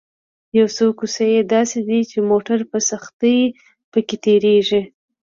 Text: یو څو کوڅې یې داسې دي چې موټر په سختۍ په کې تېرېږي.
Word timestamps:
یو 0.57 0.67
څو 0.75 0.85
کوڅې 0.99 1.27
یې 1.35 1.41
داسې 1.55 1.79
دي 1.89 1.99
چې 2.11 2.17
موټر 2.29 2.59
په 2.71 2.77
سختۍ 2.89 3.39
په 3.91 3.99
کې 4.07 4.15
تېرېږي. 4.25 4.81